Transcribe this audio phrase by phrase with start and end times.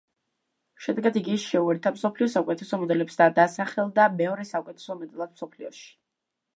[0.85, 5.89] შედეგად, იგი შეუერთდა მსოფლიოს საუკეთესო მოდელებს და დაასახელდა მეორე საუკეთესო მოდელად მსოფლიოში.